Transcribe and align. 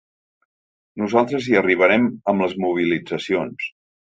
Nosaltres 1.01 1.49
hi 1.51 1.57
arribarem 1.61 2.09
amb 2.33 2.45
les 2.47 2.59
mobilitzacions. 2.67 3.71